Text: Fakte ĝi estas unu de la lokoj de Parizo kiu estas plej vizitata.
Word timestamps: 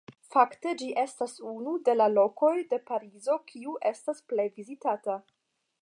Fakte 0.35 0.71
ĝi 0.81 0.87
estas 1.01 1.35
unu 1.51 1.73
de 1.89 1.95
la 1.99 2.07
lokoj 2.15 2.53
de 2.73 2.81
Parizo 2.91 3.39
kiu 3.53 3.77
estas 3.93 4.27
plej 4.33 4.49
vizitata. 4.57 5.21